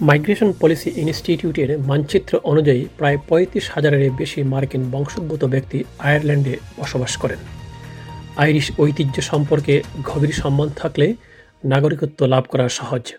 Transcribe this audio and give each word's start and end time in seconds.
Migration 0.00 0.52
policy 0.60 0.90
ইনস্টিটিউটের 0.96 1.78
মানচিত্র 1.78 2.40
অনুযায়ী 2.42 2.86
প্রায় 2.98 3.18
পঁয়ত্রিশ 3.28 3.70
হাজারের 3.70 4.10
বেশি 4.10 4.42
মার্কিন 4.42 4.90
বংশোদ্ভূত 4.90 5.44
ব্যক্তি 5.44 5.84
আয়ারল্যান্ডে 5.98 6.58
বসবাস 6.80 7.16
করেন। 7.16 7.38
আইরিশ 8.36 8.72
ঐতিহ্য 8.80 9.22
সম্পর্কে 9.22 9.82
গভীর 10.04 10.32
সম্মান 10.32 10.68
থাকলে 10.76 11.14
নাগরিকত্ব 11.64 12.26
লাভ 12.26 12.44
করা 12.48 12.68
সহজ। 12.68 13.12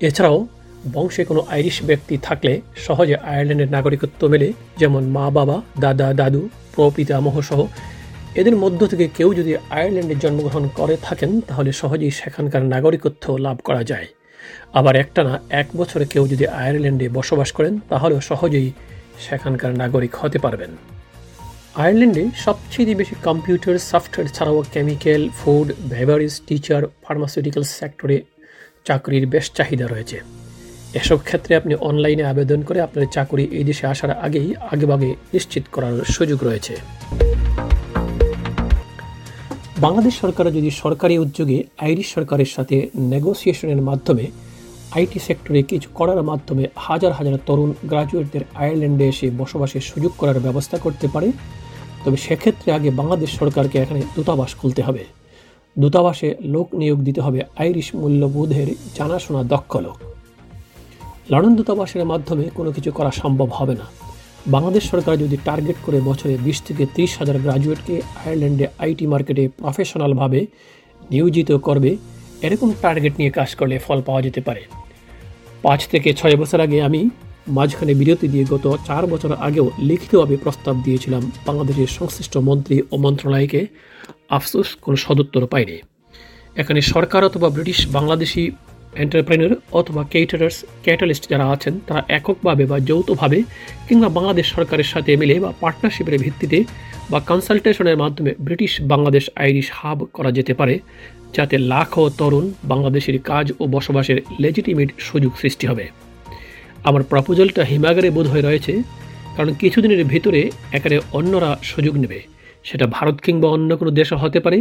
এছাড়াও, 0.00 0.46
বংশে 0.92 1.24
কোনো 1.24 1.40
আইরিশ 1.50 1.84
ব্যক্তি 1.84 2.18
থাকলে 2.22 2.60
সহজে 2.76 3.16
আয়ারল্যান্ডের 3.16 3.70
নাগরিকত্ব 3.70 4.28
মেলে, 4.28 4.52
যেমন 4.78 5.04
মা 5.04 5.30
বাবা, 5.30 5.62
দাদা, 5.80 6.12
দাদু, 6.12 6.48
প্রপিতামহ 6.74 7.40
সহ। 7.40 7.66
এদের 8.34 8.56
মধ্য 8.56 8.86
থেকে 8.86 9.08
কেউ 9.16 9.34
যদি 9.34 9.56
আয়ারল্যান্ডে 9.70 10.14
জন্মগ্রহণ 10.14 10.68
করে 10.68 10.96
থাকেন, 11.02 11.40
তাহলে 11.40 11.72
সহজেই 11.72 12.10
সেখানকার 12.10 12.62
নাগরিকত্ব 12.64 13.36
লাভ 13.36 13.56
করা 13.64 13.84
যায়। 13.84 14.06
আবার 14.72 14.96
একটানা 14.96 15.40
এক 15.50 15.66
বছরে 15.76 16.04
কেউ 16.04 16.26
যদি 16.26 16.46
আয়ারল্যান্ডে 16.46 17.08
বসবাস 17.08 17.52
করেন, 17.52 17.78
তাহলেও 17.90 18.20
সহজেই 18.20 18.72
সেখানকার 19.20 19.72
নাগরিক 19.76 20.12
হতে 20.16 20.38
পারবেন। 20.38 20.70
আয়ারল্যান্ডে 21.74 22.24
সবচেয়ে 22.36 22.94
বেশি 22.94 23.14
কম্পিউটার, 23.24 23.76
সফটওয়্যার 23.90 24.32
ছাড়াও 24.34 24.64
chemical, 24.72 25.22
food, 25.38 25.72
beverage, 25.92 26.40
teacher, 26.46 26.82
pharmaceutical 27.04 27.62
সেক্টরে 27.62 28.22
চাকরির 28.84 29.26
বেশ 29.26 29.46
চাহিদা 29.50 29.86
রয়েছে। 29.86 30.18
এসব 30.94 31.18
ক্ষেত্রে 31.24 31.52
আপনি 31.56 31.74
অনলাইনে 31.74 32.24
আবেদন 32.24 32.62
করে 32.62 32.80
আপনার 32.80 33.06
চাকরি 33.10 33.44
এই 33.58 33.64
দেশে 33.64 33.86
আসার 33.86 34.10
আগেই 34.10 34.54
আগেভাগে 34.72 35.14
নিশ্চিত 35.32 35.64
করার 35.72 35.94
সুযোগ 36.04 36.38
রয়েছে। 36.44 36.74
বাংলাদেশ 39.80 40.14
সরকার 40.20 40.52
যদি 40.52 40.70
সরকারি 40.70 41.18
উদ্যোগে 41.18 41.64
আইরিশ 41.78 42.06
সরকারের 42.14 42.46
সাথে 42.46 42.90
নেগোসিয়েশনের 42.94 43.82
মাধ্যমে 43.82 44.30
আইটি 44.92 45.18
সেক্টরে 45.18 45.62
কিছু 45.62 45.88
করার 45.94 46.22
মাধ্যমে 46.22 46.68
হাজার 46.76 47.12
হাজার 47.12 47.36
তরুণ 47.46 47.74
গ্রাজুয়েটদের 47.84 48.40
আয়ারল্যান্ডে 48.54 49.08
এসে 49.08 49.30
বসবাসের 49.30 49.80
সুযোগ 49.80 50.12
করার 50.18 50.40
ব্যবস্থা 50.40 50.78
করতে 50.78 51.08
পারে, 51.08 51.32
তবে 52.04 52.16
সেক্ষেত্রে 52.16 52.72
আগে 52.72 52.90
বাংলাদেশ 52.90 53.30
সরকারকে 53.38 53.78
এখানে 53.78 54.02
দূতাবাস 54.16 54.54
খুলতে 54.54 54.82
হবে। 54.82 55.04
দূতাবাসে 55.78 56.34
লোক 56.44 56.74
নিয়োগ 56.74 56.98
দিতে 57.02 57.20
হবে 57.20 57.40
আইরিশ 57.58 57.94
মূল্যবোধের 57.94 58.68
জানাশোনা 58.94 59.42
দক্ষ 59.42 59.76
লোক। 59.76 59.98
লন্ডন 61.30 61.54
দূতাবাসের 61.54 62.04
মাধ্যমে 62.04 62.50
কোনো 62.54 62.72
কিছু 62.72 62.92
করা 62.92 63.10
সম্ভব 63.10 63.48
হবে 63.52 63.74
না। 63.74 63.86
বাংলাদেশ 64.46 64.84
সরকার 64.92 65.14
যদি 65.18 65.36
টার্গেট 65.44 65.78
করে 65.86 65.98
বছরে 66.00 66.34
বিশ 66.46 66.58
থেকে 66.66 66.82
ত্রিশ 66.94 67.12
হাজার 67.18 67.38
গ্রাজুয়েটকে 67.44 67.94
আয়ারল্যান্ডে 68.22 68.66
আইটি 68.78 69.06
মার্কেটে 69.06 69.44
প্রফেশনালভাবে 69.60 70.40
নিয়োজিত 71.10 71.50
করবে, 71.66 71.90
এরকম 72.46 72.68
টার্গেট 72.82 73.14
নিয়ে 73.18 73.30
কাজ 73.30 73.50
করলে 73.54 73.76
ফল 73.78 73.98
পাওয়া 74.06 74.22
যেতে 74.26 74.40
পারে। 74.40 74.62
পাঁচ 75.62 75.80
থেকে 75.92 76.08
ছয় 76.20 76.36
বছর 76.40 76.58
আগে 76.66 76.78
আমি 76.88 77.00
মাঝখানে 77.56 77.92
বিরতি 78.00 78.26
দিয়ে 78.28 78.44
গত 78.52 78.64
চার 78.88 79.04
বছর 79.12 79.30
আগেও 79.46 79.66
লিখিতভাবে 79.88 80.36
প্রস্তাব 80.36 80.74
দিয়েছিলাম 80.84 81.22
বাংলাদেশের 81.46 81.90
সংশ্লিষ্ট 81.98 82.34
মন্ত্রী 82.48 82.76
ও 82.92 82.94
মন্ত্রণালয়কে। 83.04 83.60
আফসোস 84.36 84.68
কোনো 84.84 84.96
সদুত্তর 84.96 85.42
পায়নি 85.52 85.76
এখানে 86.56 86.80
সরকার 86.92 87.22
অথবা 87.24 87.48
ব্রিটিশ 87.48 87.78
বাংলাদেশি 87.96 88.42
এন্টারপ্রেনার 89.02 89.52
অথবা 89.78 90.02
কেটারার্স 90.12 90.58
ক্যাটালিস্ট 90.84 91.24
যারা 91.32 91.46
আছেন, 91.54 91.74
তারা 91.88 92.00
এককভাবে 92.18 92.64
বা 92.70 92.78
যৌথভাবে 92.88 93.38
কিংবা 93.88 94.08
বাংলাদেশ 94.16 94.46
সরকারের 94.54 94.88
সাথে 94.92 95.10
মিলে 95.20 95.34
বা 95.44 95.50
পার্টনারশিপের 95.62 96.20
ভিত্তিতে 96.24 96.58
বা 97.10 97.18
কনসালটেশনের 97.30 98.00
মাধ্যমে 98.02 98.32
ব্রিটিশ 98.46 98.72
বাংলাদেশ 98.92 99.24
আইরিশ 99.42 99.68
হাব 99.78 99.98
করা 100.16 100.30
যেতে 100.38 100.52
পারে, 100.54 100.74
যাতে 101.36 101.56
লাখো 101.72 102.04
তরুণ 102.18 102.46
বাংলাদেশের 102.72 103.16
কাজ 103.30 103.46
ও 103.60 103.62
বসবাসের 103.74 104.18
লেজিটিমেট 104.42 104.90
সুযোগ 104.98 105.32
সৃষ্টি 105.42 105.64
হবে। 105.70 105.84
আমার 106.88 107.02
প্রপোজালটা 107.02 107.62
হিমাগারে 107.70 108.08
বোধ 108.16 108.26
হয়ে 108.32 108.46
রয়েছে, 108.48 108.72
কারণ 109.36 109.50
কিছুদিনের 109.60 110.02
ভিতরে 110.12 110.40
এখানে 110.76 110.96
অন্যরা 111.18 111.50
সুযোগ 111.62 111.94
নেবে। 112.02 112.20
সেটা 112.64 112.86
ভারত 112.96 113.16
কিংবা 113.24 113.48
অন্য 113.48 113.70
কোনো 113.76 113.90
দেশও 113.90 114.16
হতে 114.22 114.38
পারে 114.40 114.58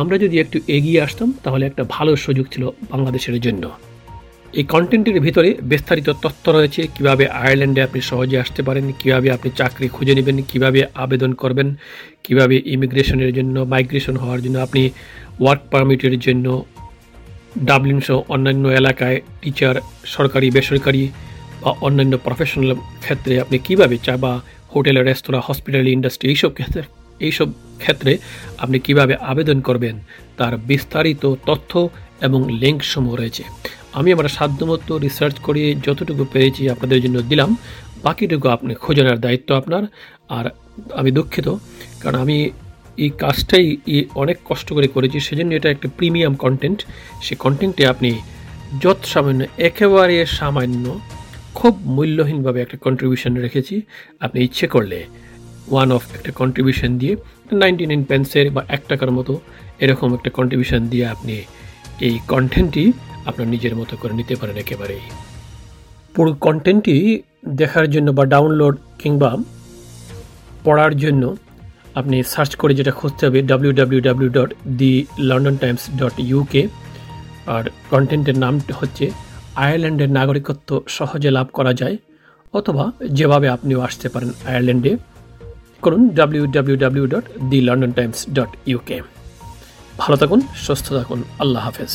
আমরা 0.00 0.16
যদি 0.24 0.36
একটু 0.44 0.56
এগিয়ে 0.76 1.00
আসতাম, 1.06 1.28
তাহলে 1.44 1.64
একটা 1.66 1.82
ভালো 1.94 2.12
সুযোগ 2.24 2.46
ছিল 2.52 2.64
বাংলাদেশের 2.92 3.36
জন্য। 3.40 3.64
এই 4.58 4.64
কন্টেন্টের 4.74 5.18
ভিতরে 5.26 5.50
বিস্তারিত 5.72 6.08
তথ্য 6.24 6.44
রয়েছে, 6.56 6.80
কীভাবে 6.94 7.24
আয়ারল্যান্ডে 7.42 7.80
আপনি 7.82 8.00
সহজে 8.10 8.36
আসতে 8.44 8.60
পারেন, 8.62 8.84
কীভাবে 9.00 9.28
আপনি 9.30 9.48
চাকরি 9.60 9.86
খুঁজে 9.88 10.14
নেবেন, 10.18 10.36
কীভাবে 10.50 10.80
আবেদন 10.94 11.30
করবেন, 11.32 11.68
কীভাবে 12.24 12.56
ইমিগ্রেশনের 12.74 13.30
জন্য 13.32 13.56
মাইগ্রেশন 13.72 14.16
হওয়ার 14.22 14.40
জন্য, 14.44 14.56
আপনি 14.58 14.82
ওয়ার্ক 15.40 15.62
পারমিটের 15.72 16.14
জন্য 16.18 16.46
ডাবলিন 17.68 18.00
সহ 18.06 18.18
অন্যান্য 18.34 18.64
এলাকায় 18.80 19.18
টিচার 19.42 19.74
সরকারি, 20.14 20.46
বেসরকারি 20.50 21.02
বা 21.62 21.70
অন্যান্য 21.86 22.14
প্রফেশনাল 22.26 22.70
ক্ষেত্রে 23.04 23.34
আপনি 23.40 23.56
কীভাবে 23.66 23.96
চা 24.06 24.14
বা 24.16 24.32
হোটেল 24.74 24.96
রেস্তোরাঁ 25.08 25.42
হসপিটাল 25.46 25.84
ইন্ডাস্ট্রি 25.96 26.26
এইসব 26.32 26.50
ক্ষেত্রে 26.58 26.82
এইসব 27.26 27.48
ক্ষেত্রে 27.78 28.12
আপনি 28.58 28.76
কীভাবে 28.78 29.14
আবেদন 29.14 29.60
করবেন 29.60 29.94
তার 30.38 30.52
বিস্তারিত 30.70 31.34
তথ্য 31.48 31.72
এবং 32.26 32.40
লিঙ্ক 32.62 32.80
সমূহ 32.82 33.14
রয়েছে। 33.14 33.44
আমি 33.98 34.08
আমার 34.12 34.34
সাধ্যমতো 34.38 34.98
রিসার্চ 34.98 35.36
করে 35.38 35.74
যতটুকু 35.86 36.22
পেরেছি 36.32 36.62
আপনাদের 36.70 36.98
জন্য 37.04 37.16
দিলাম, 37.22 37.56
বাকিটুকু 38.04 38.48
আপনি 38.48 38.74
খোঁজানোর 38.74 39.18
দায়িত্ব 39.20 39.48
আপনার। 39.54 39.82
আর 40.36 40.46
আমি 41.00 41.10
দুঃখিত, 41.10 41.48
কারণ 42.02 42.18
আমি 42.20 42.50
এই 43.04 43.10
কাজটাই 43.22 43.66
অনেক 44.14 44.36
কষ্ট 44.44 44.72
করে 44.72 44.88
করেছি, 44.88 45.20
সেজন্য 45.20 45.50
এটা 45.54 45.68
একটা 45.70 45.88
প্রিমিয়াম 45.98 46.34
কন্টেন্ট 46.34 46.78
সেই 47.22 47.36
কন্টেন্টে 47.44 47.86
আপনি 47.86 48.10
যত 48.80 49.00
সামান্য 49.04 49.44
একেবারে 49.58 50.26
সামান্য, 50.26 51.00
খুব 51.54 51.74
মূল্যহীনভাবে 51.96 52.58
একটা 52.60 52.76
কন্ট্রিবিউশন 52.76 53.32
রেখেছি। 53.36 53.74
আপনি 54.20 54.38
ইচ্ছে 54.44 54.66
করলে 54.66 55.04
ওয়ান 55.70 55.92
অফ 55.92 56.02
একটা 56.14 56.30
কন্ট্রিবিউশন 56.32 56.90
দিয়ে 56.98 57.16
নাইনটি 57.52 57.84
নাইন 57.86 58.02
পেন্সের 58.04 58.50
বা 58.50 58.62
এক 58.68 58.82
টাকার 58.88 59.10
মতো 59.10 59.32
এরকম 59.78 60.08
একটা 60.14 60.30
কন্ট্রিবিউশন 60.30 60.82
দিয়ে 60.88 61.06
আপনি 61.06 61.34
এই 62.00 62.14
কন্টেন্টটি 62.28 62.92
আপনার 63.26 63.48
নিজের 63.48 63.74
মতো 63.76 63.96
করে 63.96 64.14
নিতে 64.14 64.34
পারেন 64.36 64.56
একেবারেই। 64.56 65.02
পুরো 66.14 66.32
কন্টেন্টটি 66.32 67.22
দেখার 67.48 67.90
জন্য 67.90 68.12
বা 68.12 68.24
ডাউনলোড 68.26 68.76
কিংবা 68.98 69.30
পড়ার 70.64 70.96
জন্য 70.96 71.36
আপনি 71.94 72.22
সার্চ 72.22 72.52
করে 72.56 72.74
যেটা 72.74 72.90
খুঁজতে 72.90 73.22
হবে 73.26 73.42
W 73.42 73.72
W 73.72 74.00
W 74.00 74.28
dot 74.28 74.50
the 74.66 75.06
London 75.18 75.56
Times 75.56 75.82
dot 75.96 76.14
UK 76.18 76.68
আর 77.46 77.64
কন্টেন্টের 77.90 78.38
নাম 78.38 78.60
হচ্ছে 78.80 79.10
আয়ারল্যান্ডের 79.56 80.10
নাগরিকত্ব 80.10 80.70
সহজে 80.88 81.30
লাভ 81.30 81.46
করা 81.52 81.72
যায়, 81.72 81.96
অথবা 82.54 82.92
যেভাবে 83.08 83.48
আপনিও 83.48 83.80
আসতে 83.80 84.08
পারেন 84.08 84.30
আয়ারল্যান্ডে 84.44 84.96
করুন 85.86 86.02
W 86.18 86.42
W 86.54 86.76
W 86.82 87.04
dot 87.14 87.24
the 87.50 87.58
London 87.68 87.92
Times 87.98 88.18
dot 88.36 88.50
UK 88.70 88.96
ভালো 90.02 90.16
থাকুন, 90.20 90.40
সুস্থ 90.66 90.86
থাকুন। 90.98 91.20
আল্লাহ 91.42 91.60
হাফেজ। 91.66 91.94